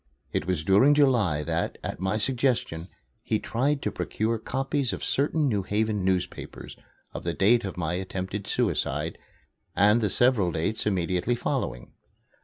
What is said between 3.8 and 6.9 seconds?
to procure copies of certain New Haven newspapers,